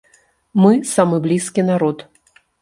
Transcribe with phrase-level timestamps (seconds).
[0.63, 1.97] Мы самы блізкі народ.